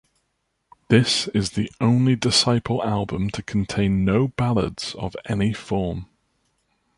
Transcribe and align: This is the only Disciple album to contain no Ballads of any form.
This 0.87 1.27
is 1.27 1.51
the 1.51 1.69
only 1.79 2.15
Disciple 2.15 2.83
album 2.83 3.29
to 3.29 3.43
contain 3.43 4.03
no 4.03 4.29
Ballads 4.29 4.95
of 4.95 5.15
any 5.25 5.53
form. 5.53 6.07